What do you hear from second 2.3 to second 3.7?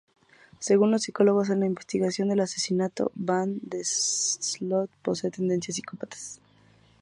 asesinato, Van